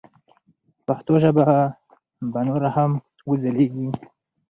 پښتو 0.87 1.13
ژبه 1.23 1.45
به 2.31 2.39
نوره 2.47 2.69
هم 2.77 2.91
وځلیږي. 3.29 3.87